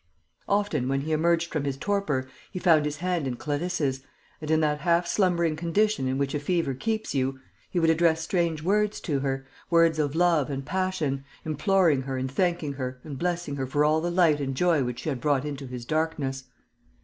[0.49, 4.01] Often, when he emerged from his torpor, he found his hand in Clarisse's
[4.41, 7.39] and, in that half slumbering condition in which a fever keeps you,
[7.69, 12.31] he would address strange words to her, words of love and passion, imploring her and
[12.31, 15.45] thanking her and blessing her for all the light and joy which she had brought
[15.45, 16.45] into his darkness.